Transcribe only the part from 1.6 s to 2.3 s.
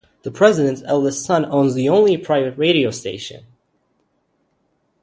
the only